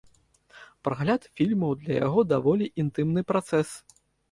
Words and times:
Прагляд 0.87 1.27
фільмаў 1.35 1.77
для 1.83 1.93
яго 2.01 2.25
даволі 2.33 2.73
інтымны 2.87 3.27
працэс. 3.33 3.79